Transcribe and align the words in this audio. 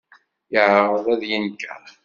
Yeɛreḍ 0.53 1.05
ad 1.13 1.17
d-yenker. 1.21 1.83